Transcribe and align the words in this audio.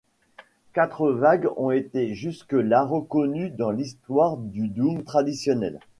Quatre 0.73 1.11
vagues 1.11 1.47
ont 1.57 1.69
été 1.69 2.15
jusque-là 2.15 2.83
reconnues 2.83 3.51
dans 3.51 3.69
l'histoire 3.69 4.37
du 4.37 4.67
doom 4.67 5.03
traditionnel. 5.03 5.79